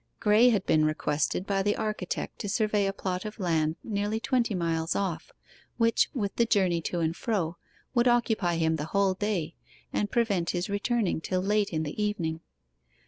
[0.19, 4.55] Graye had been requested by the architect to survey a plot of land nearly twenty
[4.55, 5.31] miles off,
[5.77, 7.55] which, with the journey to and fro,
[7.93, 9.53] would occupy him the whole day,
[9.93, 12.39] and prevent his returning till late in the evening.